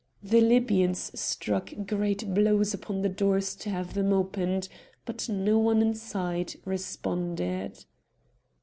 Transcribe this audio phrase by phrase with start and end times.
[0.23, 4.67] The Libyans struck great blows upon the doors to have them opened.
[5.05, 7.85] But no one inside responded.